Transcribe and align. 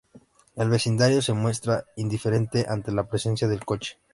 El 0.55 0.67
vecindario 0.71 1.21
se 1.21 1.33
muestra 1.33 1.85
indiferente 1.95 2.65
ante 2.67 2.91
la 2.91 3.07
presencia 3.07 3.47
del 3.47 3.63
coche. 3.63 3.99